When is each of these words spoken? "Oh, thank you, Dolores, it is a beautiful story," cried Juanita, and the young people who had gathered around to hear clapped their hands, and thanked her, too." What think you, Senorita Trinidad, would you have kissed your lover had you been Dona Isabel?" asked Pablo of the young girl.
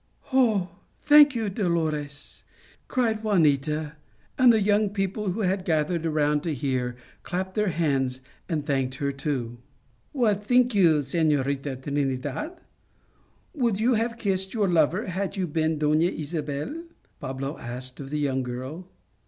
"Oh, 0.33 0.71
thank 1.03 1.35
you, 1.35 1.47
Dolores, 1.47 1.93
it 1.93 2.01
is 2.01 2.05
a 2.09 2.09
beautiful 2.11 2.51
story," 3.03 3.13
cried 3.13 3.23
Juanita, 3.23 3.93
and 4.35 4.51
the 4.51 4.59
young 4.59 4.89
people 4.89 5.33
who 5.33 5.41
had 5.41 5.63
gathered 5.63 6.07
around 6.07 6.41
to 6.41 6.55
hear 6.55 6.95
clapped 7.21 7.53
their 7.53 7.67
hands, 7.67 8.19
and 8.49 8.65
thanked 8.65 8.95
her, 8.95 9.11
too." 9.11 9.59
What 10.11 10.43
think 10.43 10.73
you, 10.73 11.03
Senorita 11.03 11.75
Trinidad, 11.75 12.59
would 13.53 13.79
you 13.79 13.93
have 13.93 14.17
kissed 14.17 14.55
your 14.55 14.67
lover 14.67 15.05
had 15.05 15.37
you 15.37 15.45
been 15.45 15.77
Dona 15.77 16.05
Isabel?" 16.05 16.69
asked 16.71 17.19
Pablo 17.19 17.59
of 17.59 18.09
the 18.09 18.17
young 18.17 18.41
girl. 18.41 18.87